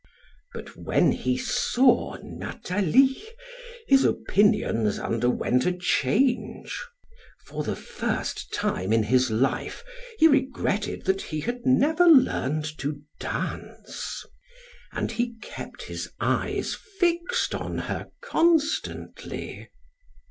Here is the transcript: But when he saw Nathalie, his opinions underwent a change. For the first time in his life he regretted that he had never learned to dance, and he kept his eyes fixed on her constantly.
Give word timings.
But 0.51 0.75
when 0.75 1.11
he 1.11 1.37
saw 1.37 2.17
Nathalie, 2.23 3.21
his 3.87 4.03
opinions 4.03 4.97
underwent 4.97 5.67
a 5.67 5.73
change. 5.73 6.75
For 7.45 7.63
the 7.63 7.75
first 7.75 8.51
time 8.51 8.91
in 8.93 9.03
his 9.03 9.29
life 9.29 9.83
he 10.17 10.27
regretted 10.27 11.05
that 11.05 11.21
he 11.21 11.41
had 11.41 11.67
never 11.67 12.07
learned 12.07 12.65
to 12.79 12.99
dance, 13.19 14.25
and 14.91 15.11
he 15.11 15.35
kept 15.39 15.83
his 15.83 16.09
eyes 16.19 16.73
fixed 16.99 17.53
on 17.53 17.77
her 17.77 18.07
constantly. 18.21 19.69